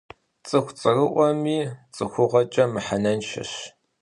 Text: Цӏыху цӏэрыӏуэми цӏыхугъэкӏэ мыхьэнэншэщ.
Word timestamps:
Цӏыху 0.47 0.75
цӏэрыӏуэми 0.79 1.57
цӏыхугъэкӏэ 1.95 2.63
мыхьэнэншэщ. 2.73 3.51